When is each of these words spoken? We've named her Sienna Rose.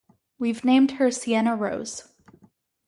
We've 0.39 0.65
named 0.65 0.93
her 0.93 1.11
Sienna 1.11 1.55
Rose. 1.55 2.11